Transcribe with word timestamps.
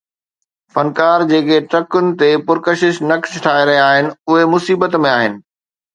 فنڪار 0.77 1.17
جيڪي 1.31 1.57
ٽرڪن 1.73 2.05
تي 2.23 2.29
پرڪشش 2.47 2.95
نقش 3.13 3.31
ٺاهي 3.45 3.63
رهيا 3.71 3.85
آهن، 3.91 4.05
اهي 4.37 4.43
مصيبت 4.55 4.99
۾ 5.05 5.13
آهن 5.17 5.33